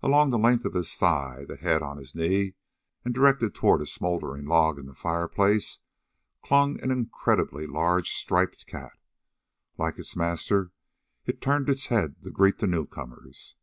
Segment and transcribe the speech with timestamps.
[0.00, 2.54] Along the length of his thigh, the head on his knee
[3.04, 5.80] and directed toward a smoldering log in a fireplace,
[6.40, 8.96] clung an incredibly large striped cat.
[9.76, 10.70] Like its master,
[11.26, 13.56] it turned its head to greet the newcomers.